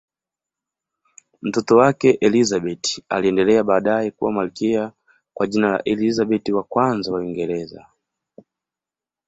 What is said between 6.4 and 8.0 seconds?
I wa Uingereza.